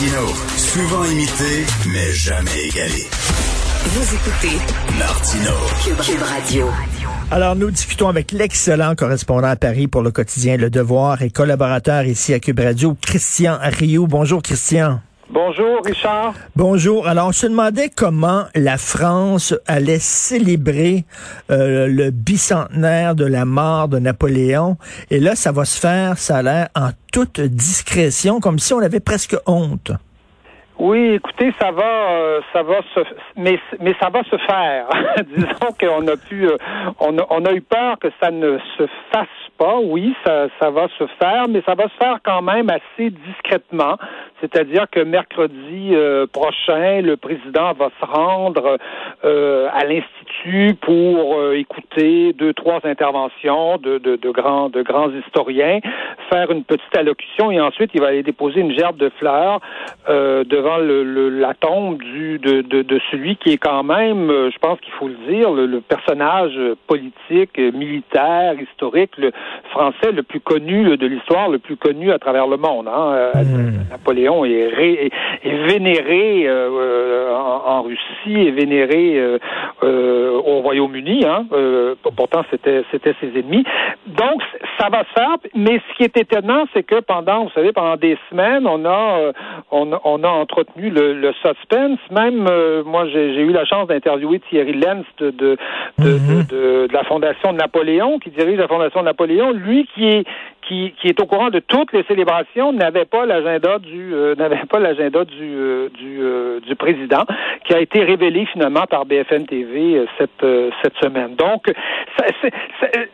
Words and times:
Martino, 0.00 0.28
souvent 0.56 1.04
imité, 1.04 1.66
mais 1.92 2.10
jamais 2.12 2.68
égalé. 2.68 3.06
Vous 3.84 4.14
écoutez 4.14 4.56
Martino, 4.98 5.50
Cube 5.84 6.22
Radio. 6.22 6.70
Alors, 7.30 7.54
nous 7.54 7.70
discutons 7.70 8.08
avec 8.08 8.32
l'excellent 8.32 8.94
correspondant 8.94 9.48
à 9.48 9.56
Paris 9.56 9.88
pour 9.88 10.00
le 10.00 10.10
quotidien 10.10 10.56
Le 10.56 10.70
Devoir 10.70 11.20
et 11.20 11.28
collaborateur 11.28 12.04
ici 12.04 12.32
à 12.32 12.40
Cube 12.40 12.60
Radio, 12.60 12.96
Christian 13.02 13.58
Rioux. 13.60 14.06
Bonjour, 14.06 14.40
Christian. 14.40 15.02
Bonjour, 15.32 15.80
Richard. 15.84 16.34
Bonjour. 16.56 17.06
Alors, 17.06 17.28
on 17.28 17.32
se 17.32 17.46
demandait 17.46 17.88
comment 17.88 18.46
la 18.56 18.76
France 18.78 19.54
allait 19.68 20.00
célébrer 20.00 21.04
euh, 21.52 21.86
le 21.86 22.10
bicentenaire 22.10 23.14
de 23.14 23.26
la 23.26 23.44
mort 23.44 23.86
de 23.86 24.00
Napoléon. 24.00 24.76
Et 25.08 25.20
là, 25.20 25.36
ça 25.36 25.52
va 25.52 25.64
se 25.64 25.78
faire, 25.78 26.18
ça 26.18 26.38
a 26.38 26.42
l'air, 26.42 26.68
en 26.74 26.90
toute 27.12 27.40
discrétion, 27.40 28.40
comme 28.40 28.58
si 28.58 28.74
on 28.74 28.80
avait 28.80 28.98
presque 28.98 29.36
honte. 29.46 29.92
Oui, 30.80 31.12
écoutez, 31.14 31.52
ça 31.60 31.70
va, 31.70 32.10
euh, 32.10 32.40
ça 32.52 32.62
va 32.64 32.80
se, 32.94 33.00
mais 33.36 33.60
mais 33.80 33.94
ça 34.00 34.08
va 34.08 34.24
se 34.24 34.36
faire. 34.38 34.86
Disons 35.36 35.74
qu'on 35.78 36.08
a 36.08 36.16
pu, 36.16 36.48
euh, 36.48 36.56
on, 36.98 37.18
a, 37.18 37.26
on 37.30 37.44
a 37.44 37.52
eu 37.52 37.60
peur 37.60 37.98
que 38.00 38.08
ça 38.18 38.30
ne 38.30 38.58
se 38.78 38.84
fasse 39.12 39.28
Oui, 39.82 40.14
ça, 40.24 40.48
ça 40.60 40.70
va 40.70 40.88
se 40.98 41.04
faire, 41.18 41.46
mais 41.48 41.62
ça 41.66 41.74
va 41.74 41.84
se 41.84 41.94
faire 42.00 42.18
quand 42.24 42.42
même 42.42 42.70
assez 42.70 43.10
discrètement. 43.10 43.96
C'est-à-dire 44.40 44.86
que 44.90 45.00
mercredi 45.00 45.90
euh, 45.92 46.26
prochain, 46.26 47.02
le 47.02 47.16
président 47.16 47.72
va 47.74 47.90
se 48.00 48.04
rendre 48.04 48.78
à 49.22 49.84
l'institut 49.84 50.74
pour 50.80 51.52
écouter 51.52 52.32
deux, 52.32 52.54
trois 52.54 52.80
interventions 52.84 53.76
de, 53.78 53.98
de, 53.98 54.16
de 54.16 54.30
grands, 54.30 54.68
de 54.68 54.82
grands 54.82 55.10
historiens, 55.10 55.80
faire 56.30 56.50
une 56.50 56.64
petite 56.64 56.96
allocution 56.96 57.50
et 57.50 57.60
ensuite 57.60 57.90
il 57.94 58.00
va 58.00 58.08
aller 58.08 58.22
déposer 58.22 58.60
une 58.60 58.72
gerbe 58.72 58.96
de 58.96 59.10
fleurs 59.18 59.60
devant 60.06 60.78
le, 60.78 61.28
la 61.28 61.54
tombe 61.54 61.98
du, 61.98 62.38
de, 62.38 62.62
de, 62.62 62.82
de, 62.82 63.00
celui 63.10 63.36
qui 63.36 63.52
est 63.52 63.58
quand 63.58 63.82
même, 63.82 64.30
euh, 64.30 64.50
je 64.50 64.58
pense 64.58 64.78
qu'il 64.80 64.92
faut 64.94 65.08
le 65.08 65.16
dire, 65.28 65.50
le, 65.50 65.80
personnage 65.80 66.58
politique, 66.86 67.58
militaire, 67.58 68.54
historique, 68.60 69.16
le 69.16 69.32
français 69.70 70.12
le 70.12 70.22
plus 70.22 70.40
connu 70.40 70.96
de 70.96 71.06
l'histoire, 71.06 71.48
le 71.48 71.58
plus 71.58 71.76
connu 71.76 72.12
à 72.12 72.18
travers 72.18 72.46
le 72.46 72.56
monde. 72.56 72.88
Hein. 72.88 73.12
Euh, 73.12 73.32
hmm. 73.34 73.90
Napoléon 73.90 74.44
est, 74.44 74.68
ré, 74.68 75.10
est 75.42 75.66
vénéré 75.66 76.44
euh, 76.46 77.34
en, 77.34 77.70
en, 77.70 77.82
Russie, 77.82 78.48
est 78.48 78.52
vénéré 78.52 79.20
au 79.82 80.60
Royaume-Uni. 80.60 81.24
Hein. 81.26 81.46
pourtant, 82.16 82.44
c'était 82.50 82.84
c'était 82.90 83.14
ses 83.20 83.38
ennemis. 83.38 83.64
Donc, 84.06 84.42
ça 84.78 84.88
va 84.88 85.00
se 85.04 85.12
faire. 85.14 85.36
Mais 85.54 85.80
ce 85.88 85.96
qui 85.96 86.04
est 86.04 86.16
étonnant, 86.16 86.64
c'est 86.74 86.82
que 86.82 87.00
pendant, 87.00 87.44
vous 87.44 87.50
savez, 87.50 87.72
pendant 87.72 87.96
des 87.96 88.16
semaines, 88.28 88.66
on 88.66 88.84
a 88.84 89.32
on, 89.70 89.90
on 90.04 90.24
a 90.24 90.28
entre 90.28 90.60
retenu 90.60 90.90
le, 90.90 91.32
suspense. 91.42 91.98
Même 92.10 92.46
euh, 92.48 92.82
moi, 92.84 93.06
j'ai 93.08 93.40
eu 93.40 93.52
la 93.52 93.64
chance 93.64 93.88
d'interviewer 93.88 94.40
Thierry 94.48 94.72
Lenz 94.72 95.04
de 95.18 95.30
de, 95.30 95.56
de, 95.98 96.42
de, 96.48 96.88
la 96.92 97.04
Fondation 97.04 97.52
de 97.52 97.58
Napoléon, 97.58 98.18
qui 98.18 98.30
dirige 98.30 98.58
la 98.58 98.68
Fondation 98.68 99.00
de 99.00 99.06
Napoléon, 99.06 99.39
lui 99.48 99.86
qui 99.94 100.04
est 100.04 100.24
qui, 100.70 101.08
est 101.08 101.20
au 101.20 101.26
courant 101.26 101.50
de 101.50 101.58
toutes 101.58 101.92
les 101.92 102.02
célébrations, 102.04 102.72
n'avait 102.72 103.04
pas 103.04 103.26
l'agenda 103.26 103.78
du 103.78 104.14
euh, 104.14 104.34
n'avait 104.38 104.64
pas 104.68 104.78
l'agenda 104.78 105.24
du 105.24 105.54
euh, 105.54 105.88
du, 105.90 106.20
du 106.66 106.76
président, 106.76 107.24
qui 107.64 107.74
a 107.74 107.80
été 107.80 108.02
révélé 108.04 108.46
finalement 108.46 108.84
par 108.88 109.06
BFM 109.06 109.46
TV 109.46 110.06
cette 110.18 110.46
cette 110.82 110.96
semaine. 111.02 111.34
Donc, 111.36 111.72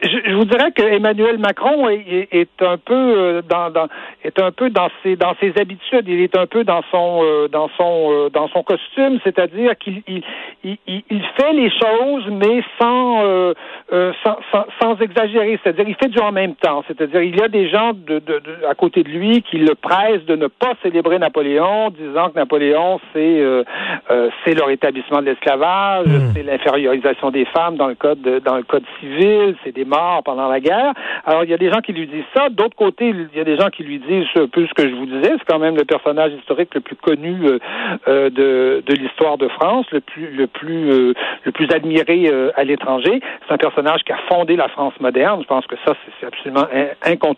je, 0.02 0.34
vous 0.34 0.44
dirais 0.44 0.72
que 0.72 0.82
Emmanuel 0.82 1.38
Macron 1.38 1.88
est, 1.88 2.62
un 2.62 2.76
peu 2.78 3.42
dans, 3.48 3.88
est 4.24 4.40
un 4.40 4.52
peu 4.52 4.70
dans 4.70 4.88
ses 5.02 5.16
dans 5.16 5.34
ses 5.40 5.52
habitudes. 5.58 6.06
Il 6.06 6.20
est 6.20 6.36
un 6.36 6.46
peu 6.46 6.64
dans 6.64 6.82
son 6.90 7.20
euh, 7.22 7.48
dans 7.48 7.68
son 7.76 8.08
euh, 8.10 8.30
dans 8.30 8.48
son 8.48 8.62
costume, 8.62 9.18
c'est-à-dire 9.24 9.76
qu'il 9.78 10.02
il, 10.06 10.78
il, 10.86 11.22
fait 11.36 11.52
les 11.52 11.70
choses 11.70 12.26
mais 12.30 12.62
sans, 12.80 13.24
euh, 13.24 13.54
sans, 14.24 14.38
sans, 14.80 14.96
exagérer, 15.00 15.58
c'est-à-dire 15.62 15.88
il 15.88 15.94
fait 15.94 16.08
du 16.08 16.18
en 16.18 16.32
même 16.32 16.54
temps, 16.54 16.82
c'est-à-dire 16.86 17.20
des 17.48 17.68
gens 17.68 17.92
de, 17.92 18.18
de, 18.18 18.42
à 18.68 18.74
côté 18.74 19.02
de 19.02 19.08
lui 19.08 19.42
qui 19.42 19.58
le 19.58 19.74
pressent 19.74 20.24
de 20.26 20.36
ne 20.36 20.46
pas 20.46 20.74
célébrer 20.82 21.18
Napoléon, 21.18 21.90
disant 21.90 22.30
que 22.30 22.36
Napoléon 22.36 23.00
c'est 23.12 23.42
c'est 24.44 24.54
leur 24.54 24.70
établissement 24.70 25.20
de 25.20 25.26
l'esclavage, 25.26 26.06
hmm. 26.06 26.32
c'est 26.34 26.42
l'infériorisation 26.42 27.30
des 27.30 27.44
femmes 27.46 27.76
dans 27.76 27.88
le 27.88 27.94
code 27.94 28.22
dans 28.44 28.56
le 28.56 28.62
code 28.62 28.84
civil, 29.00 29.56
c'est 29.64 29.72
des 29.72 29.84
morts 29.84 30.22
pendant 30.24 30.48
la 30.48 30.60
guerre. 30.60 30.92
Alors 31.24 31.44
il 31.44 31.50
y 31.50 31.54
a 31.54 31.58
des 31.58 31.70
gens 31.70 31.80
qui 31.80 31.92
lui 31.92 32.06
disent 32.06 32.24
ça, 32.34 32.48
d'autre 32.48 32.76
côté 32.76 33.08
il 33.08 33.28
y 33.36 33.40
a 33.40 33.44
des 33.44 33.56
gens 33.56 33.68
qui 33.68 33.82
lui 33.82 33.98
disent 33.98 34.26
un 34.36 34.48
peu 34.48 34.66
ce 34.66 34.74
que 34.74 34.88
je 34.88 34.94
vous 34.94 35.06
disais, 35.06 35.34
c'est 35.38 35.44
quand 35.46 35.58
même 35.58 35.76
le 35.76 35.84
personnage 35.84 36.32
historique 36.32 36.74
le 36.74 36.80
plus 36.80 36.96
connu 36.96 37.36
euh, 37.44 37.58
euh, 38.08 38.30
de, 38.30 38.82
de 38.86 38.94
l'histoire 38.94 39.38
de 39.38 39.48
France, 39.48 39.86
le 39.92 40.00
plus 40.00 40.30
le 40.30 40.46
plus 40.46 40.90
euh, 40.90 41.14
le 41.44 41.52
plus 41.52 41.68
admiré 41.72 42.30
à 42.54 42.64
l'étranger. 42.64 43.20
C'est 43.46 43.54
un 43.54 43.58
personnage 43.58 44.02
qui 44.04 44.12
a 44.12 44.18
fondé 44.28 44.56
la 44.56 44.68
France 44.68 44.94
moderne. 45.00 45.40
Je 45.42 45.46
pense 45.46 45.66
que 45.66 45.76
ça 45.84 45.94
c'est 46.20 46.26
absolument 46.26 46.66
incontournable. 47.02 47.35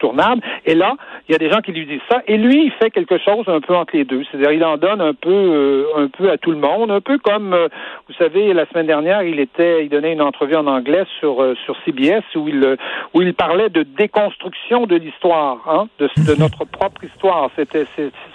Et 0.64 0.74
là, 0.74 0.94
il 1.28 1.32
y 1.32 1.34
a 1.34 1.38
des 1.38 1.50
gens 1.50 1.60
qui 1.60 1.72
lui 1.72 1.86
disent 1.86 2.00
ça, 2.08 2.22
et 2.26 2.36
lui 2.36 2.66
il 2.66 2.72
fait 2.72 2.90
quelque 2.90 3.18
chose 3.18 3.44
un 3.48 3.60
peu 3.60 3.74
entre 3.74 3.96
les 3.96 4.04
deux. 4.04 4.22
C'est-à-dire 4.30 4.52
il 4.52 4.64
en 4.64 4.76
donne 4.76 5.00
un 5.00 5.14
peu 5.14 5.86
un 5.96 6.08
peu 6.08 6.30
à 6.30 6.38
tout 6.38 6.50
le 6.50 6.58
monde, 6.58 6.90
un 6.90 7.00
peu 7.00 7.18
comme 7.18 7.56
vous 8.08 8.14
savez 8.14 8.52
la 8.52 8.66
semaine 8.66 8.86
dernière 8.86 9.22
il 9.22 9.40
était 9.40 9.84
il 9.84 9.88
donnait 9.88 10.12
une 10.12 10.22
entrevue 10.22 10.56
en 10.56 10.66
anglais 10.66 11.04
sur 11.18 11.44
sur 11.64 11.76
CBS 11.84 12.24
où 12.36 12.48
il 12.48 12.76
où 13.14 13.22
il 13.22 13.34
parlait 13.34 13.70
de 13.70 13.82
déconstruction 13.82 14.86
de 14.86 14.96
l'histoire, 14.96 15.58
hein, 15.68 15.88
de, 15.98 16.08
de 16.26 16.34
notre 16.38 16.64
propre 16.64 17.04
histoire. 17.04 17.50
C'était 17.56 17.86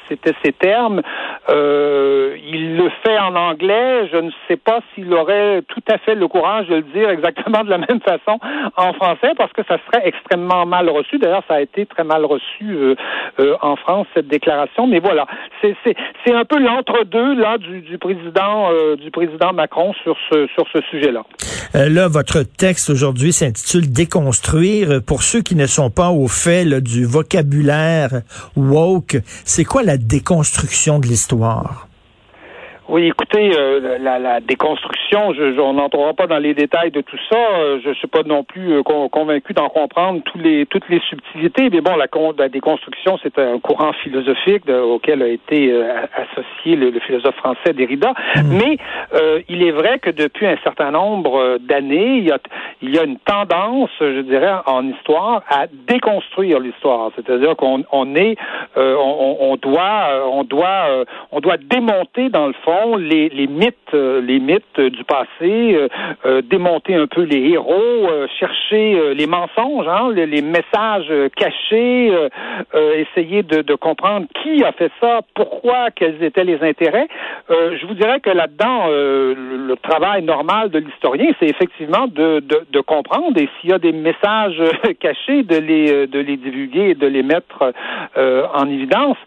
c'était 0.07 0.33
ses 0.43 0.53
termes. 0.53 1.01
Euh, 1.49 2.37
il 2.45 2.77
le 2.77 2.89
fait 3.03 3.19
en 3.19 3.35
anglais. 3.35 4.07
Je 4.11 4.17
ne 4.17 4.31
sais 4.47 4.57
pas 4.57 4.79
s'il 4.93 5.13
aurait 5.13 5.61
tout 5.67 5.83
à 5.89 5.97
fait 5.97 6.15
le 6.15 6.27
courage 6.27 6.67
de 6.67 6.75
le 6.75 6.81
dire 6.83 7.09
exactement 7.09 7.63
de 7.63 7.69
la 7.69 7.77
même 7.89 7.99
façon 8.01 8.39
en 8.77 8.93
français 8.93 9.33
parce 9.37 9.51
que 9.53 9.61
ça 9.67 9.77
serait 9.85 10.07
extrêmement 10.07 10.65
mal 10.65 10.89
reçu. 10.89 11.17
D'ailleurs, 11.17 11.43
ça 11.47 11.55
a 11.55 11.61
été 11.61 11.85
très 11.85 12.03
mal 12.03 12.25
reçu 12.25 12.63
euh, 12.63 12.95
euh, 13.39 13.55
en 13.61 13.75
France 13.75 14.07
cette 14.13 14.27
déclaration. 14.27 14.87
Mais 14.87 14.99
voilà, 14.99 15.25
c'est 15.61 15.75
c'est 15.83 16.33
un 16.33 16.45
peu 16.45 16.59
l'entre-deux 16.59 17.35
là 17.35 17.57
du, 17.57 17.81
du 17.81 17.97
président 17.97 18.69
du 18.95 19.11
président 19.11 19.53
Macron 19.53 19.93
sur 20.03 20.17
ce 20.29 20.47
sur 20.47 20.65
ce 20.71 20.81
sujet-là. 20.89 21.23
Là, 21.73 22.07
votre 22.07 22.43
texte 22.43 22.89
aujourd'hui 22.89 23.33
s'intitule 23.33 23.91
Déconstruire. 23.91 25.01
Pour 25.01 25.23
ceux 25.23 25.41
qui 25.41 25.55
ne 25.55 25.65
sont 25.65 25.89
pas 25.89 26.09
au 26.09 26.27
fait 26.27 26.65
du 26.81 27.05
vocabulaire 27.05 28.21
woke, 28.55 29.17
c'est 29.45 29.65
quoi 29.65 29.83
la 29.83 29.97
déconstruction 29.97 30.99
de 30.99 31.07
l'histoire? 31.07 31.87
Oui, 32.89 33.07
écoutez, 33.07 33.51
euh, 33.57 33.97
la, 33.97 34.19
la, 34.19 34.41
déconstruction, 34.41 35.33
je, 35.33 35.57
on 35.57 35.73
n'entrera 35.73 36.13
pas 36.13 36.27
dans 36.27 36.37
les 36.37 36.53
détails 36.53 36.91
de 36.91 36.99
tout 36.99 37.17
ça. 37.31 37.37
Euh, 37.37 37.79
je 37.81 37.89
ne 37.89 37.93
suis 37.93 38.07
pas 38.07 38.23
non 38.23 38.43
plus 38.43 38.73
euh, 38.73 38.83
convaincu 38.83 39.53
d'en 39.53 39.69
comprendre 39.69 40.21
tous 40.25 40.37
les, 40.37 40.65
toutes 40.65 40.89
les 40.89 40.99
subtilités. 41.07 41.69
Mais 41.69 41.79
bon, 41.79 41.95
la, 41.95 42.07
la 42.37 42.49
déconstruction, 42.49 43.17
c'est 43.23 43.39
un 43.39 43.59
courant 43.59 43.93
philosophique 44.03 44.67
auquel 44.69 45.21
a 45.21 45.27
été 45.29 45.73
associé 46.13 46.75
le, 46.75 46.99
philosophe 46.99 47.35
français 47.35 47.71
Derrida. 47.73 48.13
Hmm. 48.35 48.57
Mais 48.57 48.77
il 49.47 49.63
est 49.63 49.71
vrai 49.71 49.99
que 49.99 50.09
depuis 50.09 50.45
un 50.45 50.57
certain 50.63 50.91
nombre 50.91 51.57
d'années, 51.59 52.17
il 52.17 52.25
y 52.25 52.31
a, 52.31 52.39
il 52.81 52.93
y 52.93 52.99
a 52.99 53.03
une 53.03 53.17
tendance, 53.19 53.91
je 53.99 54.21
dirais, 54.21 54.53
en 54.65 54.87
histoire, 54.87 55.41
à 55.49 55.67
déconstruire 55.87 56.59
l'histoire. 56.59 57.11
C'est-à-dire 57.15 57.55
qu'on 57.55 57.83
on 57.91 58.15
est, 58.15 58.35
on, 58.75 59.37
on, 59.39 59.55
doit, 59.55 60.27
on 60.31 60.43
doit, 60.43 61.05
on 61.31 61.39
doit 61.39 61.57
démonter 61.57 62.29
dans 62.29 62.47
le 62.47 62.53
fond 62.65 62.72
les, 62.97 63.47
mythes, 63.47 63.75
euh, 63.93 64.21
les 64.21 64.39
mythes 64.39 64.79
du 64.79 65.03
passé, 65.03 65.27
euh, 65.41 65.87
euh, 66.25 66.41
démonter 66.41 66.95
un 66.95 67.07
peu 67.07 67.21
les 67.21 67.49
héros, 67.51 68.09
chercher 68.39 69.13
les 69.15 69.27
mensonges, 69.27 69.87
hein, 69.87 70.11
les, 70.13 70.41
messages 70.41 71.11
cachés, 71.35 72.11
essayer 72.95 73.43
de, 73.43 73.75
comprendre 73.75 74.27
qui 74.41 74.63
a 74.63 74.71
fait 74.71 74.91
ça, 74.99 75.21
pourquoi, 75.35 75.91
quels 75.95 76.21
étaient 76.23 76.43
les 76.43 76.61
intérêts. 76.61 77.07
je 77.49 77.85
vous 77.85 77.93
dirais 77.93 78.19
que 78.19 78.29
là-dedans, 78.29 78.87
le, 78.87 79.75
travail 79.81 80.23
normal 80.23 80.69
de 80.69 80.79
l'historien, 80.79 81.27
c'est 81.39 81.47
effectivement 81.47 82.07
de, 82.07 82.81
comprendre 82.81 83.37
et 83.37 83.49
s'il 83.59 83.71
y 83.71 83.73
a 83.73 83.79
des 83.79 83.91
messages 83.91 84.61
cachés, 84.99 85.43
de 85.43 85.57
les 85.57 86.37
divulguer 86.37 86.89
et 86.89 86.95
de 86.95 87.07
les 87.07 87.23
mettre 87.23 87.73
en 88.15 88.69
évidence. 88.69 89.17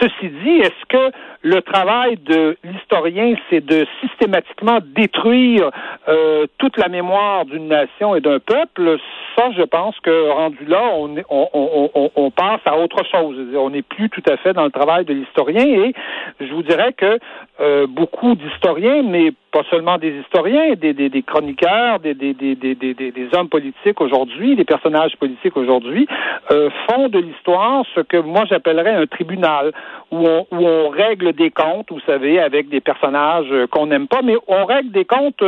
Ceci 0.00 0.28
dit, 0.44 0.60
est-ce 0.60 0.84
que 0.88 1.12
le 1.42 1.62
travail 1.62 2.16
de 2.16 2.56
l'historien, 2.64 3.34
c'est 3.48 3.64
de 3.64 3.86
systématiquement 4.00 4.78
détruire 4.82 5.70
euh, 6.08 6.46
toute 6.58 6.76
la 6.76 6.88
mémoire 6.88 7.44
d'une 7.44 7.68
nation 7.68 8.14
et 8.16 8.20
d'un 8.20 8.38
peuple? 8.40 8.98
Ça, 9.36 9.50
je 9.56 9.62
pense 9.62 9.98
que 10.00 10.30
rendu 10.30 10.64
là, 10.66 10.82
on, 10.94 11.14
on, 11.30 11.90
on, 11.94 12.10
on 12.16 12.30
passe 12.30 12.60
à 12.64 12.76
autre 12.76 13.04
chose. 13.10 13.36
On 13.56 13.70
n'est 13.70 13.82
plus 13.82 14.10
tout 14.10 14.22
à 14.28 14.36
fait 14.36 14.52
dans 14.52 14.64
le 14.64 14.70
travail 14.70 15.04
de 15.04 15.14
l'historien 15.14 15.64
et 15.64 15.94
je 16.40 16.52
vous 16.52 16.62
dirais 16.62 16.92
que 16.92 17.18
euh, 17.60 17.86
beaucoup 17.88 18.34
d'historiens, 18.34 19.02
mais 19.02 19.32
pas 19.50 19.62
seulement 19.70 19.98
des 19.98 20.10
historiens, 20.20 20.74
des, 20.74 20.92
des, 20.92 21.08
des 21.08 21.22
chroniqueurs, 21.22 21.98
des, 22.00 22.14
des, 22.14 23.28
hommes 23.34 23.48
politiques 23.48 24.00
aujourd'hui, 24.00 24.56
des 24.56 24.64
personnages 24.64 25.16
politiques 25.16 25.56
aujourd'hui, 25.56 26.06
euh, 26.50 26.70
font 26.88 27.08
de 27.08 27.18
l'histoire 27.18 27.84
ce 27.94 28.00
que 28.00 28.18
moi 28.18 28.44
j'appellerais 28.48 28.94
un 28.94 29.06
tribunal, 29.06 29.72
où 30.10 30.26
on, 30.26 30.46
où 30.50 30.66
on 30.66 30.88
règle 30.88 31.32
des 31.32 31.50
comptes, 31.50 31.90
vous 31.90 32.00
savez, 32.00 32.40
avec 32.40 32.68
des 32.68 32.80
personnages 32.80 33.52
qu'on 33.70 33.86
n'aime 33.86 34.08
pas, 34.08 34.22
mais 34.22 34.36
on 34.46 34.64
règle 34.64 34.90
des 34.90 35.04
comptes 35.04 35.42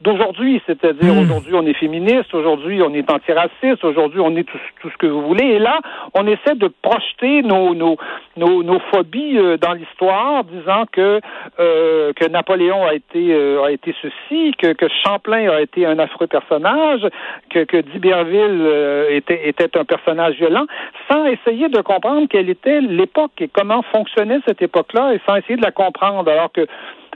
d'aujourd'hui, 0.00 0.62
c'est-à-dire 0.66 1.14
Hmm. 1.14 1.22
aujourd'hui 1.22 1.54
on 1.54 1.66
est 1.66 1.74
féministe, 1.74 2.32
aujourd'hui 2.34 2.82
on 2.82 2.92
est 2.94 3.10
antiraciste, 3.10 3.84
aujourd'hui 3.84 4.20
on 4.20 4.34
est 4.36 4.44
tout, 4.44 4.58
tout, 4.80 4.90
ce 4.90 4.96
que 4.96 5.06
vous 5.06 5.22
voulez, 5.22 5.44
et 5.44 5.58
là 5.58 5.78
on 6.14 6.26
essaie 6.26 6.54
de 6.54 6.68
projeter 6.82 7.42
nos 7.42 7.74
nos 7.74 7.96
nos, 8.36 8.62
nos 8.62 8.78
phobies 8.92 9.38
euh, 9.38 9.56
dans 9.56 9.72
l'histoire, 9.72 10.44
disant 10.44 10.84
que 10.90 11.20
euh, 11.58 12.12
que 12.14 12.28
Napoléon 12.28 12.84
a 12.84 12.94
été 12.94 13.34
euh, 13.34 13.62
a 13.64 13.70
été 13.70 13.94
ceci, 14.00 14.52
que 14.58 14.72
que 14.72 14.86
Champlain 15.04 15.50
a 15.50 15.60
été 15.60 15.84
un 15.86 15.98
affreux 15.98 16.26
personnage, 16.26 17.06
que 17.50 17.64
que 17.64 17.78
d'Iberville 17.78 18.60
euh, 18.62 19.10
était 19.10 19.48
était 19.48 19.76
un 19.76 19.84
personnage 19.84 20.36
violent, 20.36 20.66
sans 21.10 21.26
essayer 21.26 21.68
de 21.68 21.80
comprendre 21.80 22.26
quelle 22.28 22.48
était 22.48 22.80
l'époque 22.80 23.32
et 23.40 23.48
comment 23.48 23.82
fonctionnait 23.92 24.40
cette 24.46 24.62
époque-là, 24.62 25.14
et 25.14 25.20
sans 25.28 25.36
essayer 25.36 25.56
de 25.56 25.62
la 25.62 25.72
comprendre, 25.72 26.30
alors 26.30 26.52
que 26.52 26.66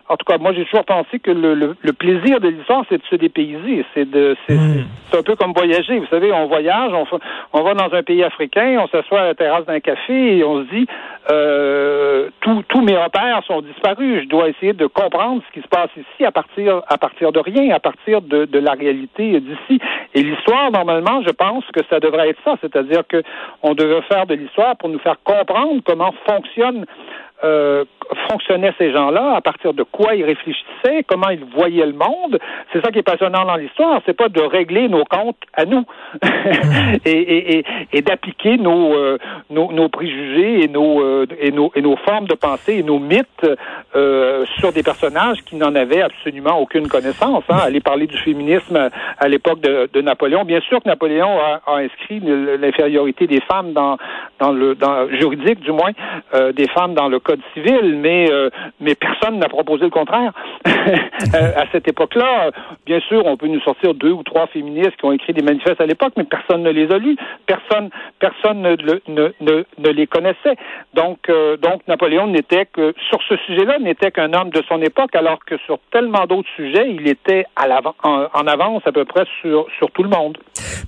en 0.08 0.16
tout 0.16 0.24
cas, 0.26 0.36
moi, 0.38 0.52
j'ai 0.52 0.64
toujours 0.64 0.84
pensé 0.84 1.18
que 1.18 1.30
le, 1.30 1.54
le, 1.54 1.76
le 1.80 1.92
plaisir 1.92 2.38
de 2.40 2.48
l'histoire, 2.48 2.84
c'est 2.88 2.98
de 2.98 3.06
se 3.08 3.16
dépayser. 3.16 3.84
C'est 3.94 4.08
de, 4.10 4.36
c'est, 4.46 4.54
Mm. 4.54 4.84
c'est 5.10 5.18
un 5.18 5.22
peu 5.22 5.34
comme 5.36 5.52
voyager. 5.52 5.98
Vous 5.98 6.06
savez, 6.06 6.30
on 6.32 6.46
voyage, 6.46 6.92
on, 6.92 7.06
on 7.52 7.62
va 7.62 7.74
dans 7.74 7.92
un 7.94 8.02
pays 8.02 8.22
africain, 8.22 8.78
on 8.82 8.88
s'assoit 8.88 9.20
à 9.20 9.24
la 9.24 9.34
terrasse 9.34 9.64
d'un 9.66 9.80
café 9.80 10.38
et 10.38 10.44
on 10.44 10.64
se 10.64 10.70
dit, 10.70 10.86
euh, 11.30 12.28
tous 12.40 12.62
tous 12.68 12.82
mes 12.82 12.96
repères 12.96 13.42
sont 13.46 13.62
disparus. 13.62 14.22
Je 14.24 14.28
dois 14.28 14.48
essayer 14.48 14.72
de 14.74 14.86
comprendre 14.86 15.42
ce 15.48 15.52
qui 15.52 15.62
se 15.62 15.68
passe 15.68 15.90
ici 15.96 16.24
à 16.24 16.30
partir, 16.32 16.82
à 16.88 16.98
partir 16.98 17.32
de 17.32 17.40
rien, 17.40 17.74
à 17.74 17.80
partir 17.80 18.20
de, 18.20 18.44
de 18.44 18.58
la 18.58 18.72
réalité 18.72 19.40
d'ici. 19.40 19.80
Et 20.14 20.22
l'histoire, 20.22 20.70
normalement, 20.70 21.22
je 21.26 21.30
pense 21.32 21.64
que 21.72 21.80
ça 21.88 21.98
devrait 22.00 22.28
être 22.30 22.40
ça. 22.44 22.56
C'est-à-dire 22.60 23.02
que 23.08 23.22
on 23.62 23.74
devrait 23.74 24.02
faire 24.02 24.26
de 24.26 24.34
l'histoire 24.34 24.76
pour 24.76 24.88
nous 24.90 24.98
faire 24.98 25.16
comprendre 25.24 25.80
comment 25.84 26.14
fonctionne 26.28 26.84
euh, 27.44 27.84
fonctionnaient 28.28 28.72
ces 28.78 28.92
gens-là, 28.92 29.34
à 29.36 29.40
partir 29.40 29.74
de 29.74 29.82
quoi 29.82 30.14
ils 30.14 30.24
réfléchissaient, 30.24 31.04
comment 31.06 31.28
ils 31.28 31.44
voyaient 31.44 31.86
le 31.86 31.92
monde. 31.92 32.38
C'est 32.72 32.84
ça 32.84 32.90
qui 32.90 32.98
est 32.98 33.02
passionnant 33.02 33.44
dans 33.44 33.56
l'histoire, 33.56 34.00
c'est 34.06 34.16
pas 34.16 34.28
de 34.28 34.40
régler 34.40 34.88
nos 34.88 35.04
comptes 35.04 35.36
à 35.52 35.64
nous 35.64 35.84
et, 37.04 37.10
et, 37.10 37.58
et, 37.58 37.64
et 37.92 38.02
d'appliquer 38.02 38.56
nos, 38.56 38.94
euh, 38.94 39.18
nos, 39.50 39.72
nos 39.72 39.88
préjugés 39.88 40.64
et 40.64 40.68
nos, 40.68 41.02
euh, 41.02 41.26
et 41.40 41.50
nos 41.50 41.70
et 41.74 41.82
nos 41.82 41.96
formes 41.96 42.26
de 42.26 42.34
pensée 42.34 42.74
et 42.76 42.82
nos 42.82 42.98
mythes 42.98 43.46
euh, 43.96 44.44
sur 44.58 44.72
des 44.72 44.82
personnages 44.82 45.42
qui 45.44 45.56
n'en 45.56 45.74
avaient 45.74 46.02
absolument 46.02 46.58
aucune 46.58 46.88
connaissance. 46.88 47.44
Hein. 47.48 47.58
Aller 47.62 47.80
parler 47.80 48.06
du 48.06 48.16
féminisme 48.18 48.88
à 49.18 49.28
l'époque 49.28 49.60
de, 49.60 49.88
de 49.92 50.00
Napoléon, 50.00 50.44
bien 50.44 50.60
sûr 50.60 50.82
que 50.82 50.88
Napoléon 50.88 51.38
a, 51.38 51.60
a 51.66 51.76
inscrit 51.78 52.20
l'infériorité 52.20 53.26
des 53.26 53.40
femmes 53.40 53.72
dans 53.72 53.96
dans 54.38 54.52
le 54.52 54.74
dans 54.74 55.08
juridique 55.08 55.60
du 55.60 55.72
moins 55.72 55.92
euh, 56.34 56.52
des 56.52 56.68
femmes 56.68 56.94
dans 56.94 57.08
le 57.08 57.18
civil, 57.52 57.96
mais 57.96 58.30
euh, 58.30 58.50
mais 58.80 58.94
personne 58.94 59.38
n'a 59.38 59.48
proposé 59.48 59.84
le 59.84 59.90
contraire 59.90 60.32
à 60.64 61.64
cette 61.72 61.88
époque-là. 61.88 62.50
Bien 62.86 63.00
sûr, 63.00 63.24
on 63.26 63.36
peut 63.36 63.48
nous 63.48 63.60
sortir 63.60 63.94
deux 63.94 64.12
ou 64.12 64.22
trois 64.22 64.46
féministes 64.48 64.96
qui 64.98 65.04
ont 65.04 65.12
écrit 65.12 65.32
des 65.32 65.42
manifestes 65.42 65.80
à 65.80 65.86
l'époque, 65.86 66.12
mais 66.16 66.24
personne 66.24 66.62
ne 66.62 66.70
les 66.70 66.90
a 66.90 66.98
lus, 66.98 67.16
personne 67.46 67.90
personne 68.18 68.62
ne, 68.62 69.90
les 69.90 70.06
connaissait. 70.06 70.56
Donc 70.94 71.18
euh, 71.28 71.56
donc 71.56 71.82
Napoléon 71.88 72.26
n'était 72.26 72.66
que 72.66 72.94
sur 73.08 73.18
ce 73.28 73.36
sujet-là 73.46 73.78
n'était 73.78 74.10
qu'un 74.10 74.32
homme 74.32 74.50
de 74.50 74.62
son 74.68 74.80
époque, 74.82 75.14
alors 75.14 75.38
que 75.44 75.56
sur 75.58 75.78
tellement 75.92 76.26
d'autres 76.26 76.48
sujets, 76.56 76.90
il 76.90 77.08
était 77.08 77.44
en, 77.56 78.46
avance 78.46 78.82
à 78.86 78.92
peu 78.92 79.04
près 79.04 79.24
sur 79.40 79.66
sur 79.78 79.90
tout 79.90 80.02
le 80.02 80.10
monde. 80.10 80.38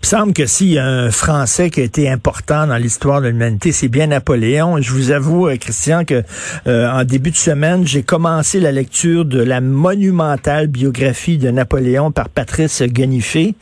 Il 0.03 0.07
semble 0.07 0.35
que 0.35 0.47
s'il 0.47 0.75
y 0.75 0.79
a 0.79 0.85
un 0.85 1.11
Français 1.11 1.69
qui 1.69 1.81
a 1.81 1.85
été 1.85 2.09
important 2.09 2.67
dans 2.69 2.77
l'histoire 2.77 3.21
de 3.21 3.29
l'humanité, 3.29 3.73
c'est 3.73 3.89
bien 3.89 4.07
Napoléon. 4.07 4.81
Je 4.81 4.93
vous 4.93 5.11
avoue, 5.11 5.49
Christian, 5.61 6.05
que 6.05 6.23
euh, 6.67 6.91
en 6.91 7.05
début 7.05 7.31
de 7.31 7.37
semaine, 7.37 7.87
j'ai 7.87 8.03
commencé 8.03 8.61
la 8.61 8.73
lecture 8.73 9.25
de 9.25 9.43
la 9.43 9.61
monumentale 9.61 10.67
biographie 10.67 11.39
de 11.39 11.51
Napoléon 11.51 12.11
par 12.11 12.29
Patrice 12.29 12.83
Guenifé. 12.83 13.55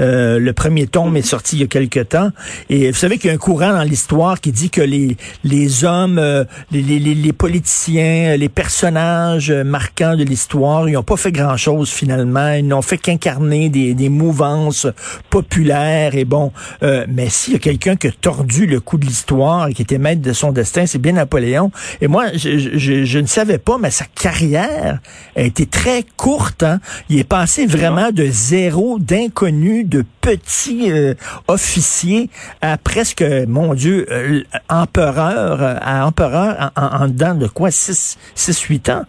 Euh, 0.00 0.38
le 0.38 0.52
premier 0.52 0.86
tome 0.86 1.16
est 1.16 1.22
sorti 1.22 1.56
il 1.56 1.60
y 1.60 1.64
a 1.64 1.66
quelque 1.66 2.00
temps. 2.00 2.30
Et 2.68 2.90
vous 2.90 2.96
savez 2.96 3.18
qu'il 3.18 3.28
y 3.28 3.30
a 3.30 3.34
un 3.34 3.38
courant 3.38 3.72
dans 3.72 3.82
l'histoire 3.82 4.40
qui 4.40 4.52
dit 4.52 4.70
que 4.70 4.80
les, 4.80 5.16
les 5.44 5.84
hommes, 5.84 6.18
euh, 6.18 6.44
les, 6.70 6.82
les, 6.82 6.98
les, 6.98 7.32
politiciens, 7.32 8.36
les 8.36 8.48
personnages 8.48 9.50
marquants 9.50 10.16
de 10.16 10.24
l'histoire, 10.24 10.88
ils 10.88 10.92
n'ont 10.92 11.02
pas 11.02 11.16
fait 11.16 11.32
grand-chose 11.32 11.90
finalement. 11.90 12.52
Ils 12.52 12.66
n'ont 12.66 12.82
fait 12.82 12.98
qu'incarner 12.98 13.68
des, 13.68 13.94
des 13.94 14.08
mouvances 14.08 14.86
populaires. 15.30 16.14
Et 16.14 16.24
bon, 16.24 16.52
euh, 16.82 17.06
mais 17.08 17.28
s'il 17.28 17.54
y 17.54 17.56
a 17.56 17.60
quelqu'un 17.60 17.96
qui 17.96 18.08
a 18.08 18.12
tordu 18.12 18.66
le 18.66 18.80
coup 18.80 18.98
de 18.98 19.06
l'histoire 19.06 19.68
et 19.68 19.74
qui 19.74 19.82
était 19.82 19.98
maître 19.98 20.22
de 20.22 20.32
son 20.32 20.52
destin, 20.52 20.86
c'est 20.86 21.00
bien 21.00 21.12
Napoléon. 21.12 21.70
Moi, 22.12 22.26
je, 22.34 22.58
je, 22.58 23.04
je, 23.06 23.18
ne 23.18 23.26
savais 23.26 23.56
pas, 23.56 23.78
mais 23.78 23.90
sa 23.90 24.04
carrière 24.04 24.98
a 25.34 25.40
été 25.40 25.64
très 25.64 26.04
courte. 26.18 26.62
Hein? 26.62 26.78
Il 27.08 27.18
est 27.18 27.24
passé 27.24 27.64
vraiment 27.64 28.12
de 28.12 28.26
zéro, 28.26 28.98
d'inconnu, 28.98 29.84
de 29.84 30.04
petit 30.20 30.92
euh, 30.92 31.14
officier 31.48 32.28
à 32.60 32.76
presque, 32.76 33.24
mon 33.48 33.72
Dieu, 33.72 34.06
euh, 34.10 34.42
empereur, 34.68 35.78
à 35.80 36.06
empereur 36.06 36.70
en, 36.76 36.82
en, 36.82 37.02
en 37.04 37.08
dedans 37.08 37.34
de 37.34 37.46
quoi, 37.46 37.70
6-8 37.70 38.92
ans. 38.92 39.06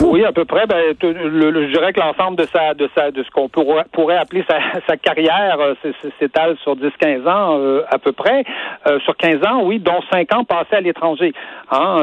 Oui, 0.00 0.24
à 0.24 0.32
peu 0.32 0.44
près. 0.44 0.66
Ben, 0.66 0.94
le, 1.02 1.66
je 1.66 1.72
dirais 1.72 1.92
que 1.92 2.00
l'ensemble 2.00 2.36
de 2.36 2.46
sa, 2.46 2.74
de 2.74 2.88
sa, 2.96 3.10
de 3.10 3.22
ce 3.22 3.30
qu'on 3.30 3.48
pourrait, 3.48 3.84
pourrait 3.92 4.16
appeler 4.16 4.44
sa, 4.86 4.96
carrière 4.96 5.58
euh, 5.60 5.74
s'étale 6.18 6.56
sur 6.62 6.74
10-15 6.76 7.28
ans 7.28 7.58
euh, 7.58 7.82
à 7.90 7.98
peu 7.98 8.12
près. 8.12 8.44
Euh, 8.86 8.98
sur 9.00 9.16
15 9.16 9.46
ans, 9.46 9.62
oui, 9.64 9.78
dont 9.78 10.00
5 10.10 10.34
ans 10.34 10.44
passés 10.44 10.76
à 10.76 10.80
l'étranger, 10.80 11.32
hein, 11.70 11.96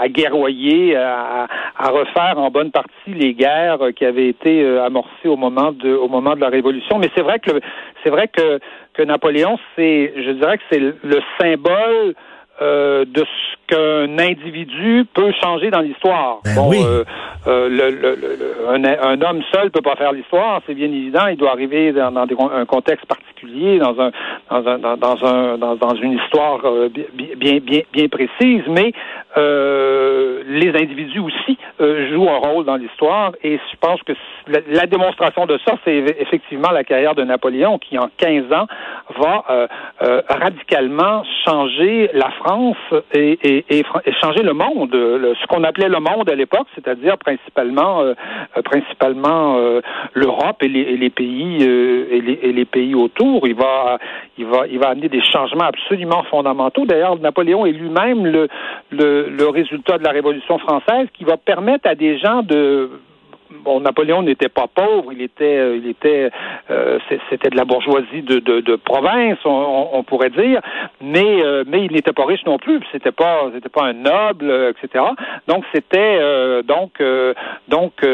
à, 0.00 0.08
guerroyer, 0.08 0.96
à, 0.96 1.46
à, 1.78 1.88
refaire 1.88 2.38
en 2.38 2.50
bonne 2.50 2.72
partie 2.72 3.14
les 3.14 3.34
guerres 3.34 3.78
qui 3.94 4.04
avaient 4.04 4.28
été 4.28 4.66
amorcées 4.78 5.28
au 5.28 5.36
moment 5.36 5.72
de, 5.72 5.94
au 5.94 6.08
moment 6.08 6.34
de 6.34 6.40
la 6.40 6.48
Révolution. 6.48 6.98
Mais 6.98 7.10
c'est 7.14 7.22
vrai 7.22 7.38
que 7.38 7.60
c'est 8.02 8.10
vrai 8.10 8.28
que 8.28 8.58
que 8.94 9.02
Napoléon, 9.02 9.58
c'est, 9.74 10.14
je 10.16 10.30
dirais 10.30 10.56
que 10.56 10.62
c'est 10.70 10.78
le 10.78 11.20
symbole 11.40 12.14
euh, 12.62 13.04
de 13.04 13.24
ce 13.24 13.54
qu'un 13.66 14.18
individu 14.18 15.04
peut 15.12 15.32
changer 15.42 15.70
dans 15.70 15.80
l'histoire. 15.80 16.38
Ben 16.44 16.54
bon, 16.54 16.68
oui. 16.70 16.78
euh, 16.86 17.02
euh, 17.46 17.68
le, 17.68 17.90
le, 17.90 18.14
le, 18.14 18.68
un, 18.68 18.84
un, 18.84 19.20
homme 19.22 19.42
seul 19.52 19.70
peut 19.70 19.80
pas 19.82 19.96
faire 19.96 20.12
l'histoire, 20.12 20.60
c'est 20.66 20.74
bien 20.74 20.86
évident. 20.86 21.26
Il 21.26 21.36
doit 21.36 21.50
arriver 21.50 21.90
dans, 21.92 22.12
dans 22.12 22.26
des, 22.26 22.36
un 22.38 22.64
contexte 22.64 23.06
particulier, 23.06 23.78
dans 23.78 23.98
un 24.00 24.10
dans 24.50 24.68
un 24.68 24.78
dans, 24.78 24.96
dans 24.96 25.24
un 25.24 25.58
dans, 25.58 25.74
dans, 25.74 25.94
une 25.96 26.12
histoire 26.12 26.60
euh, 26.64 26.88
bien 27.14 27.58
bien 27.58 27.80
bien 27.92 28.08
précise. 28.08 28.62
Mais 28.68 28.92
euh, 29.36 30.42
les 30.46 30.70
individus 30.80 31.20
aussi 31.20 31.58
jouent 31.80 32.30
un 32.30 32.38
rôle 32.38 32.66
dans 32.66 32.76
l'histoire. 32.76 33.32
Et 33.42 33.58
je 33.58 33.76
pense 33.80 34.00
que 34.02 34.12
la, 34.46 34.60
la 34.68 34.86
démonstration 34.86 35.46
de 35.46 35.58
ça, 35.66 35.74
c'est 35.84 36.04
effectivement 36.20 36.70
la 36.70 36.84
carrière 36.84 37.14
de 37.16 37.24
Napoléon, 37.24 37.78
qui 37.78 37.98
en 37.98 38.08
15 38.16 38.52
ans 38.52 38.66
va 39.18 39.68
radicalement 40.28 41.24
changer 41.44 42.10
la 42.14 42.30
France 42.30 42.43
et, 43.12 43.84
changer 44.22 44.42
le 44.42 44.52
monde, 44.52 44.90
ce 44.92 45.46
qu'on 45.46 45.64
appelait 45.64 45.88
le 45.88 46.00
monde 46.00 46.28
à 46.28 46.34
l'époque, 46.34 46.66
c'est-à-dire 46.74 47.16
principalement, 47.18 48.00
euh, 48.00 48.14
principalement 48.64 49.56
euh, 49.56 49.80
l'Europe 50.14 50.62
et 50.62 50.68
les, 50.68 51.10
pays 51.10 51.58
euh, 51.62 52.06
et, 52.10 52.52
les, 52.52 52.64
pays 52.64 52.94
autour. 52.94 53.46
Il 53.46 53.54
va, 53.54 53.98
il 54.38 54.46
va, 54.46 54.66
il 54.66 54.78
va 54.78 54.88
amener 54.88 55.08
des 55.08 55.22
changements 55.22 55.64
absolument 55.64 56.22
fondamentaux. 56.24 56.86
D'ailleurs, 56.86 57.18
Napoléon 57.18 57.66
est 57.66 57.72
lui-même 57.72 58.26
le, 58.26 58.48
le 58.90 59.48
résultat 59.48 59.98
de 59.98 60.04
la 60.04 60.10
Révolution 60.10 60.58
française, 60.58 61.08
qui 61.14 61.24
va 61.24 61.36
permettre 61.36 61.88
à 61.88 61.94
des 61.94 62.18
gens 62.18 62.42
de 62.42 62.90
bon, 63.62 63.80
Napoléon 63.80 64.22
n'était 64.22 64.48
pas 64.48 64.66
pauvre, 64.66 65.12
il 65.12 65.22
était, 65.22 65.76
il 65.76 65.88
était, 65.88 66.30
euh, 66.70 66.98
c'était 67.30 67.50
de 67.50 67.56
la 67.56 67.64
bourgeoisie 67.64 68.22
de, 68.22 68.38
de, 68.38 68.60
de 68.60 68.76
province, 68.76 69.38
on, 69.44 69.88
on, 69.92 70.02
pourrait 70.02 70.30
dire, 70.30 70.60
mais 71.00 71.42
euh, 71.42 71.64
mais 71.66 71.84
il 71.84 71.92
n'était 71.92 72.12
pas 72.12 72.24
riche 72.24 72.44
non 72.46 72.58
plus, 72.58 72.80
c'était 72.92 73.12
pas, 73.12 73.50
c'était 73.54 73.68
pas 73.68 73.84
un 73.84 73.92
noble, 73.92 74.50
etc. 74.70 75.04
Donc 75.48 75.64
c'était 75.74 76.18
euh, 76.20 76.62
donc 76.62 77.02
donc 77.68 78.04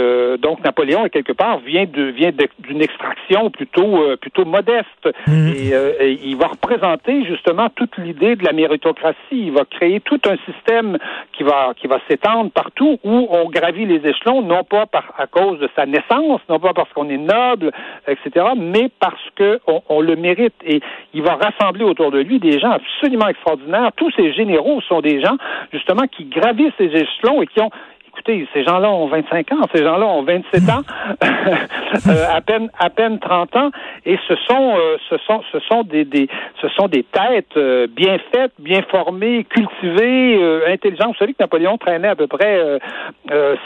donc 0.40 0.64
Napoléon 0.64 1.08
quelque 1.08 1.32
part 1.32 1.58
vient 1.60 1.84
de 1.84 2.02
vient 2.04 2.32
d'une 2.58 2.82
extraction 2.82 3.50
plutôt 3.50 4.16
plutôt 4.20 4.44
modeste 4.44 5.08
mmh. 5.26 5.48
et, 5.48 5.72
et, 6.00 6.20
il 6.24 6.36
va 6.36 6.48
représenter 6.48 7.24
justement 7.24 7.68
toute 7.70 7.96
l'idée 7.98 8.36
de 8.36 8.44
la 8.44 8.52
méritocratie, 8.52 9.16
il 9.32 9.52
va 9.52 9.64
créer 9.64 10.00
tout 10.00 10.20
un 10.26 10.36
système 10.50 10.98
qui 11.32 11.42
va 11.42 11.72
qui 11.76 11.86
va 11.86 11.98
s'étendre 12.08 12.50
partout 12.50 12.98
où 13.04 13.28
on 13.30 13.48
gravit 13.48 13.86
les 13.86 14.06
échelons 14.08 14.42
non 14.42 14.64
pas 14.64 14.86
par 14.86 15.12
à 15.18 15.26
cause 15.30 15.58
de 15.58 15.68
sa 15.76 15.86
naissance, 15.86 16.40
non 16.48 16.58
pas 16.58 16.72
parce 16.72 16.92
qu'on 16.92 17.08
est 17.08 17.16
noble, 17.16 17.70
etc., 18.06 18.46
mais 18.56 18.90
parce 19.00 19.30
que 19.36 19.60
on, 19.66 19.82
on, 19.88 20.00
le 20.00 20.16
mérite. 20.16 20.54
Et 20.64 20.80
il 21.14 21.22
va 21.22 21.36
rassembler 21.36 21.84
autour 21.84 22.10
de 22.10 22.20
lui 22.20 22.38
des 22.38 22.58
gens 22.58 22.72
absolument 22.72 23.28
extraordinaires. 23.28 23.90
Tous 23.96 24.10
ces 24.12 24.32
généraux 24.32 24.80
sont 24.82 25.00
des 25.00 25.20
gens, 25.20 25.36
justement, 25.72 26.06
qui 26.06 26.24
gravissent 26.24 26.72
ces 26.78 26.86
échelons 26.86 27.42
et 27.42 27.46
qui 27.46 27.60
ont 27.60 27.70
écoutez, 28.12 28.46
ces 28.52 28.64
gens-là 28.64 28.90
ont 28.90 29.08
25 29.08 29.52
ans, 29.52 29.66
ces 29.74 29.82
gens-là 29.82 30.06
ont 30.06 30.22
27 30.22 30.68
ans, 30.68 30.82
euh, 31.24 32.26
à 32.30 32.40
peine 32.40 32.68
à 32.78 32.90
peine 32.90 33.18
30 33.18 33.56
ans, 33.56 33.70
et 34.04 34.18
ce 34.28 34.34
sont 34.48 34.76
euh, 34.76 34.96
ce 35.08 35.16
sont 35.18 35.42
ce 35.52 35.58
sont 35.60 35.82
des, 35.84 36.04
des 36.04 36.28
ce 36.60 36.68
sont 36.68 36.88
des 36.88 37.04
têtes 37.04 37.56
euh, 37.56 37.86
bien 37.88 38.18
faites, 38.32 38.52
bien 38.58 38.82
formées, 38.90 39.44
cultivées, 39.44 40.40
intelligentes. 40.68 41.08
Vous 41.08 41.18
savez 41.18 41.32
que 41.32 41.42
Napoléon 41.42 41.78
traînait 41.78 42.08
à 42.08 42.16
peu 42.16 42.26
près 42.26 42.80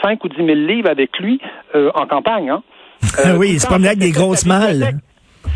5 0.03 0.23
ou 0.23 0.29
10 0.29 0.35
000 0.37 0.47
livres 0.47 0.89
avec 0.89 1.17
lui 1.19 1.39
en 1.73 2.05
campagne. 2.05 2.49
Hein? 2.49 2.63
oui, 3.37 3.51
il 3.53 3.59
se 3.59 3.67
promenait 3.67 3.89
avec 3.89 3.99
des 3.99 4.11
grosses 4.11 4.45
malles 4.45 4.99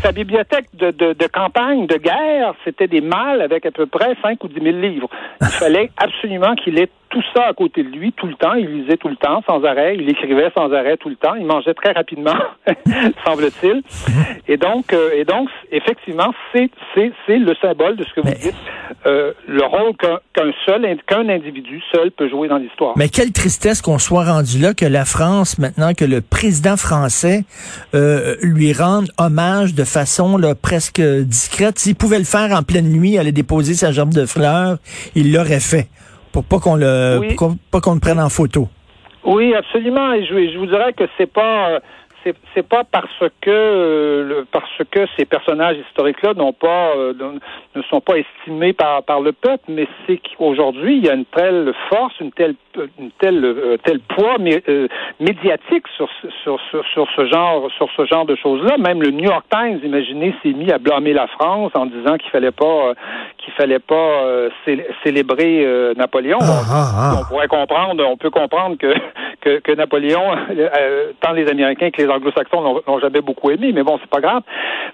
sa 0.02 0.12
bibliothèque 0.12 0.66
de, 0.74 0.92
de, 0.92 1.12
de, 1.12 1.26
campagne, 1.26 1.86
de 1.86 1.96
guerre, 1.96 2.54
c'était 2.64 2.86
des 2.86 3.00
mâles 3.00 3.42
avec 3.42 3.66
à 3.66 3.70
peu 3.70 3.86
près 3.86 4.14
5 4.22 4.42
ou 4.44 4.48
10 4.48 4.54
000 4.62 4.76
livres. 4.78 5.10
Il 5.40 5.48
fallait 5.48 5.90
absolument 5.98 6.54
qu'il 6.54 6.78
ait 6.78 6.88
tout 7.10 7.22
ça 7.34 7.46
à 7.48 7.52
côté 7.52 7.82
de 7.82 7.88
lui 7.88 8.12
tout 8.12 8.26
le 8.26 8.34
temps. 8.34 8.54
Il 8.54 8.82
lisait 8.82 8.96
tout 8.96 9.08
le 9.08 9.16
temps, 9.16 9.42
sans 9.46 9.62
arrêt. 9.64 9.96
Il 9.96 10.08
écrivait 10.08 10.50
sans 10.56 10.72
arrêt 10.72 10.96
tout 10.96 11.08
le 11.08 11.16
temps. 11.16 11.34
Il 11.34 11.44
mangeait 11.44 11.74
très 11.74 11.92
rapidement, 11.92 12.36
semble-t-il. 13.26 13.82
Et 14.48 14.56
donc, 14.56 14.92
euh, 14.92 15.10
et 15.14 15.24
donc, 15.24 15.48
effectivement, 15.70 16.32
c'est 16.52 16.70
c'est 16.94 17.12
c'est 17.26 17.38
le 17.38 17.54
symbole 17.60 17.96
de 17.96 18.04
ce 18.04 18.14
que 18.14 18.20
vous 18.20 18.34
dites. 18.34 18.54
Euh, 19.06 19.32
le 19.46 19.64
rôle 19.64 19.96
qu'un 19.96 20.52
seul 20.66 20.86
qu'un 21.06 21.28
individu 21.28 21.82
seul 21.92 22.10
peut 22.10 22.28
jouer 22.28 22.48
dans 22.48 22.58
l'histoire. 22.58 22.94
Mais 22.96 23.08
quelle 23.08 23.32
tristesse 23.32 23.82
qu'on 23.82 23.98
soit 23.98 24.24
rendu 24.24 24.58
là 24.58 24.74
que 24.74 24.86
la 24.86 25.04
France, 25.04 25.58
maintenant 25.58 25.94
que 25.94 26.04
le 26.04 26.20
président 26.20 26.76
français 26.76 27.44
euh, 27.94 28.36
lui 28.42 28.72
rende 28.72 29.08
hommage 29.18 29.74
de 29.74 29.84
façon 29.84 30.36
là, 30.36 30.54
presque 30.54 31.00
discrète. 31.00 31.78
S'il 31.78 31.96
pouvait 31.96 32.18
le 32.18 32.24
faire 32.24 32.52
en 32.52 32.62
pleine 32.62 32.90
nuit, 32.90 33.18
aller 33.18 33.32
déposer 33.32 33.74
sa 33.74 33.90
jambe 33.92 34.12
de 34.12 34.26
fleurs, 34.26 34.78
il 35.14 35.32
l'aurait 35.32 35.60
fait 35.60 35.88
pour 36.32 36.44
pas 36.44 36.58
qu'on 36.58 36.76
le 36.76 37.20
pas 37.70 37.80
qu'on 37.80 37.94
le 37.94 38.00
prenne 38.00 38.20
en 38.20 38.28
photo. 38.28 38.68
Oui, 39.24 39.54
absolument. 39.54 40.12
Et 40.12 40.24
je, 40.24 40.52
je 40.52 40.58
vous 40.58 40.66
dirais 40.66 40.92
que 40.92 41.04
c'est 41.18 41.30
pas 41.30 41.70
euh, 41.70 41.80
c'est 42.54 42.66
pas 42.66 42.84
parce 42.84 43.24
que 43.40 43.50
euh, 43.50 44.44
parce 44.52 44.82
que 44.90 45.06
ces 45.16 45.24
personnages 45.24 45.76
historiques-là 45.88 46.34
n'ont 46.34 46.52
pas 46.52 46.92
euh, 46.96 47.14
ne 47.74 47.82
sont 47.82 48.00
pas 48.00 48.16
estimés 48.16 48.72
par 48.72 49.02
par 49.02 49.20
le 49.20 49.32
peuple, 49.32 49.64
mais 49.68 49.88
c'est 50.06 50.18
qu'aujourd'hui 50.18 50.98
il 50.98 51.06
y 51.06 51.08
a 51.08 51.14
une 51.14 51.24
telle 51.24 51.72
force, 51.88 52.14
une 52.20 52.32
telle 52.32 52.54
une 52.98 53.10
telle 53.18 53.44
euh, 53.44 53.76
tel 53.84 54.00
poids 54.00 54.36
médiatique 55.18 55.86
sur, 55.96 56.08
sur, 56.42 56.60
sur 56.70 56.84
sur 56.92 57.08
ce 57.16 57.26
genre 57.26 57.70
sur 57.76 57.88
ce 57.96 58.04
genre 58.06 58.26
de 58.26 58.36
choses-là. 58.36 58.76
Même 58.78 59.02
le 59.02 59.10
New 59.10 59.24
York 59.24 59.46
Times, 59.50 59.80
imaginez, 59.82 60.34
s'est 60.42 60.52
mis 60.52 60.70
à 60.70 60.78
blâmer 60.78 61.12
la 61.12 61.26
France 61.26 61.72
en 61.74 61.86
disant 61.86 62.16
qu'il 62.16 62.30
fallait 62.30 62.50
pas 62.50 62.92
qu'il 63.38 63.52
fallait 63.54 63.78
pas 63.78 64.24
célébrer 65.04 65.66
Napoléon. 65.96 66.38
Ah, 66.42 66.62
ah, 66.70 66.90
ah. 66.96 67.14
On 67.20 67.24
pourrait 67.24 67.48
comprendre, 67.48 68.04
on 68.06 68.16
peut 68.16 68.30
comprendre 68.30 68.76
que 68.76 68.92
que, 69.40 69.58
que 69.60 69.72
Napoléon, 69.72 70.36
tant 71.20 71.32
les 71.32 71.48
Américains 71.48 71.90
que 71.90 72.02
les 72.02 72.09
anglo-saxons 72.10 72.82
l'ont 72.86 72.98
jamais 73.00 73.20
beaucoup 73.20 73.50
aimé, 73.50 73.72
mais 73.72 73.82
bon, 73.82 73.98
c'est 74.00 74.10
pas 74.10 74.20
grave. 74.20 74.42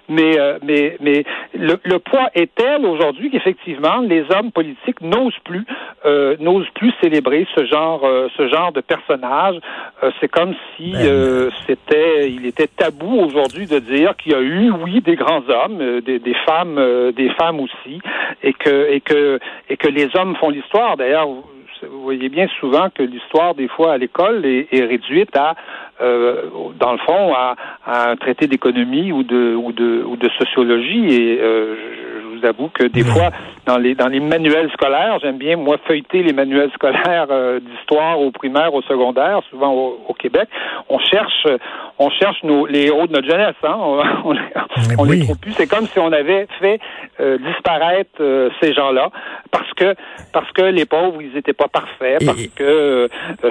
Mais, 0.09 0.39
euh, 0.39 0.57
mais, 0.63 0.97
mais 1.01 1.23
le, 1.53 1.79
le 1.83 1.99
poids 1.99 2.29
est 2.33 2.53
tel 2.55 2.85
aujourd'hui 2.85 3.29
qu'effectivement, 3.29 3.99
les 3.99 4.23
hommes 4.31 4.51
politiques 4.51 5.01
n'osent 5.01 5.39
plus, 5.43 5.65
euh, 6.05 6.35
n'osent 6.39 6.69
plus 6.75 6.93
célébrer 7.01 7.45
ce 7.55 7.65
genre, 7.65 8.03
euh, 8.05 8.27
ce 8.37 8.47
genre 8.47 8.71
de 8.71 8.81
personnage. 8.81 9.55
c'est 10.19 10.29
comme 10.29 10.53
si 10.75 10.91
ben, 10.91 11.49
c'était, 11.65 12.29
il 12.31 12.45
était 12.45 12.67
tabou 12.67 13.19
aujourd'hui 13.21 13.67
de 13.67 13.79
dire 13.79 14.15
qu'il 14.15 14.31
y 14.31 14.35
a 14.35 14.41
eu, 14.41 14.71
oui, 14.71 15.01
des 15.01 15.15
grands 15.15 15.43
hommes, 15.49 16.01
des, 16.01 16.19
des 16.19 16.35
femmes, 16.45 17.11
des 17.15 17.29
femmes 17.31 17.59
aussi, 17.59 17.99
et 18.43 18.53
que, 18.53 18.91
et 18.91 19.01
que, 19.01 19.39
et 19.69 19.77
que 19.77 19.87
les 19.87 20.09
hommes 20.15 20.35
font 20.35 20.49
l'histoire. 20.49 20.97
D'ailleurs, 20.97 21.27
voyez 22.07 22.29
bien 22.29 22.47
souvent 22.61 22.87
que 22.89 23.03
l'histoire, 23.03 23.53
des 23.53 23.67
fois, 23.67 23.93
à 23.93 23.97
l'école, 23.97 24.45
est, 24.45 24.67
réduite 24.71 25.35
à, 25.35 25.55
euh, 25.99 26.43
dans 26.79 26.93
le 26.93 26.99
fond, 26.99 27.33
à, 27.35 27.55
un 27.85 28.15
traité 28.15 28.47
d'économie 28.47 29.11
ou 29.11 29.23
de, 29.23 29.55
ou 29.55 29.73
de, 29.73 30.03
ou 30.07 30.15
de 30.15 30.29
sociologie. 30.39 31.13
Et 31.13 31.39
euh, 31.41 31.75
je, 31.75 32.37
vous 32.37 32.45
avoue 32.45 32.69
que 32.69 32.83
des 32.83 33.03
fois, 33.03 33.31
dans 33.65 33.77
les, 33.77 33.95
dans 33.95 34.07
les 34.07 34.19
manuels 34.19 34.69
scolaires, 34.71 35.17
j'aime 35.21 35.37
bien, 35.37 35.57
moi, 35.57 35.77
feuilleter 35.85 36.21
les 36.21 36.33
manuels 36.33 36.71
scolaires 36.75 37.25
euh, 37.31 37.59
d'histoire 37.59 38.21
au 38.21 38.31
primaire, 38.31 38.73
au 38.73 38.83
secondaire, 38.83 39.41
souvent 39.49 39.73
au, 39.73 40.13
Québec. 40.13 40.47
On 40.87 40.99
cherche, 40.99 41.47
on 41.99 42.09
cherche 42.09 42.41
nos, 42.43 42.67
les 42.67 42.85
héros 42.85 43.07
de 43.07 43.13
notre 43.13 43.27
jeunesse. 43.27 43.55
Hein? 43.63 43.75
On, 43.79 44.35
on, 44.99 45.03
les 45.03 45.19
trouve 45.21 45.39
plus. 45.39 45.51
C'est 45.53 45.67
comme 45.67 45.87
si 45.87 45.99
on 45.99 46.11
avait 46.11 46.47
fait 46.59 46.79
disparaître 47.39 48.21
ces 48.61 48.73
gens-là 48.73 49.09
parce 49.47 49.71
que 49.73 49.95
parce 50.33 50.51
que 50.51 50.63
les 50.63 50.85
pauvres, 50.85 51.21
ils 51.21 51.35
étaient 51.37 51.53
pas 51.53 51.67
parfaits, 51.67 52.25
parce 52.25 52.47
que 52.55 52.63
euh, 52.63 53.07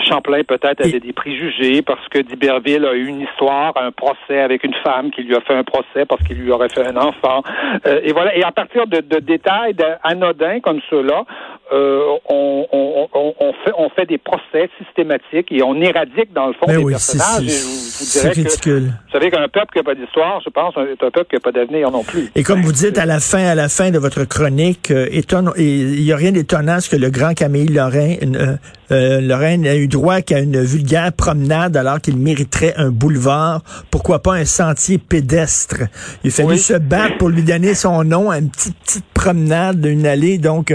Champlain 0.09 0.43
peut-être 0.45 0.85
avait 0.85 1.01
des 1.01 1.13
préjugés, 1.13 1.83
parce 1.83 2.07
que 2.09 2.19
d'Iberville 2.19 2.85
a 2.85 2.95
eu 2.95 3.07
une 3.07 3.23
histoire, 3.23 3.73
un 3.77 3.93
procès 3.93 4.41
avec 4.41 4.65
une 4.65 4.75
femme 4.85 5.11
qui 5.11 5.23
lui 5.23 5.35
a 5.35 5.41
fait 5.41 5.55
un 5.55 5.65
procès 5.65 6.05
parce 6.09 6.23
qu'il 6.25 6.37
lui 6.37 6.51
aurait 6.51 6.69
fait 6.69 6.87
un 6.87 6.97
enfant. 6.97 7.43
Euh, 7.87 8.01
et 8.03 8.13
voilà. 8.13 8.37
Et 8.37 8.43
à 8.43 8.53
partir 8.53 8.87
de, 8.87 9.01
de 9.01 9.19
détails 9.21 9.75
anodins 10.03 10.61
comme 10.61 10.81
ceux-là, 10.91 11.25
euh, 11.73 12.01
on, 12.29 12.67
on, 12.73 13.09
on, 13.13 13.53
fait, 13.65 13.73
on 13.77 13.89
fait 13.91 14.07
des 14.07 14.19
procès 14.19 14.71
systématiques 14.79 15.51
et 15.51 15.63
on 15.63 15.75
éradique 15.81 16.33
dans 16.33 16.47
le 16.47 16.53
fond 16.53 16.67
des 16.67 16.85
personnages. 16.85 17.49
C'est 17.49 18.29
ridicule. 18.29 18.93
vous 19.07 19.13
savez 19.13 19.31
qu'un 19.31 19.49
peuple 19.49 19.73
qui 19.73 19.79
n'a 19.79 19.85
pas 19.85 19.95
d'histoire, 19.95 20.41
je 20.45 20.51
pense, 20.51 20.75
est 20.77 21.03
un 21.03 21.11
peuple 21.11 21.27
qui 21.31 21.37
n'a 21.37 21.41
pas 21.41 21.53
d'avenir 21.53 21.91
non 21.91 22.05
plus. 22.05 22.31
Et 22.37 22.43
comme 22.43 22.63
vous 22.63 22.73
dites 22.73 22.99
à 22.99 23.07
la 23.07 23.19
fin, 23.19 23.45
à 23.45 23.55
la 23.55 23.69
fin 23.69 23.91
de 23.91 23.99
votre 23.99 24.25
chronique, 24.25 24.91
étonne, 24.91 25.51
il 25.95 26.05
n'y 26.05 26.13
a 26.13 26.17
rien 26.17 26.33
d'étonnant 26.33 26.81
ce 26.81 26.91
que 26.91 26.97
le 26.97 27.11
grand 27.11 27.35
Camille 27.35 27.69
Lorrain 27.69 28.17
euh, 28.23 28.57
euh, 28.93 29.21
Lorraine 29.21 29.67
a 29.67 29.77
eu 29.77 29.89
droit 29.89 30.21
qu'à 30.21 30.39
une 30.39 30.63
vulgaire 30.63 31.13
promenade 31.13 31.77
alors 31.77 32.01
qu'il 32.01 32.17
mériterait 32.17 32.75
un 32.77 32.91
boulevard. 32.91 33.63
Pourquoi 33.91 34.23
pas 34.23 34.35
un 34.35 34.45
sentier 34.45 34.99
pédestre? 34.99 35.83
Il 36.23 36.29
a 36.29 36.33
fallu 36.33 36.59
se 36.59 36.75
battre 36.75 37.19
pour 37.19 37.29
lui 37.29 37.43
donner 37.43 37.75
son 37.75 38.05
nom 38.05 38.31
à 38.31 38.39
une 38.39 38.51
petite, 38.51 38.77
petite 38.79 39.05
promenade 39.13 39.81
d'une 39.81 40.07
allée. 40.07 40.39
Donc, 40.39 40.73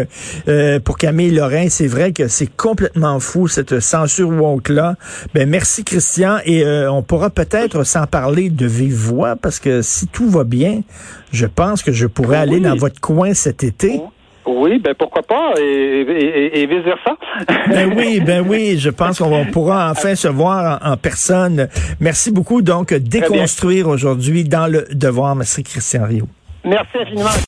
euh, 0.48 0.80
pour 0.80 0.98
Camille 0.98 1.32
Lorrain, 1.32 1.68
c'est 1.70 1.88
vrai 1.88 2.12
que 2.12 2.27
c'est 2.27 2.53
complètement 2.53 3.20
fou, 3.20 3.48
cette 3.48 3.80
censure 3.80 4.30
woke-là. 4.30 4.96
Ben, 5.34 5.48
merci, 5.48 5.84
Christian. 5.84 6.39
Et 6.46 6.65
euh, 6.65 6.91
on 6.91 7.03
pourra 7.03 7.30
peut-être 7.30 7.84
s'en 7.86 8.08
parler 8.08 8.50
de 8.50 8.65
vive 8.65 8.96
voix 8.96 9.36
parce 9.36 9.60
que 9.60 9.82
si 9.82 10.08
tout 10.08 10.30
va 10.30 10.44
bien, 10.44 10.82
je 11.32 11.46
pense 11.46 11.82
que 11.82 11.94
je 11.94 12.08
pourrais 12.08 12.38
aller 12.38 12.60
dans 12.60 12.75
votre 12.75 13.00
coin 13.00 13.34
cet 13.34 13.63
été. 13.63 14.01
Oui, 14.45 14.79
ben 14.79 14.93
pourquoi 14.98 15.21
pas, 15.24 15.53
et, 15.60 16.01
et, 16.01 16.62
et 16.62 16.67
vice 16.67 16.83
versa. 16.83 17.17
ben 17.67 17.93
oui, 17.95 18.19
ben 18.19 18.45
oui, 18.48 18.77
je 18.77 18.89
pense 18.89 19.19
qu'on 19.19 19.45
pourra 19.45 19.91
enfin 19.91 20.15
se 20.15 20.27
voir 20.27 20.79
en, 20.83 20.98
personne. 20.98 21.67
Merci 22.00 22.31
beaucoup. 22.31 22.62
Donc, 22.62 22.93
déconstruire 22.93 23.88
aujourd'hui 23.88 24.43
dans 24.43 24.67
le 24.67 24.86
devoir, 24.91 25.36
Merci 25.36 25.63
Christian 25.63 26.05
Rio. 26.05 26.27
Merci 26.63 26.98
infiniment. 27.01 27.29